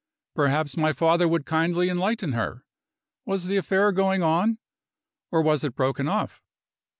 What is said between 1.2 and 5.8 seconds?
would kindly enlighten her? Was the affair going on? or was it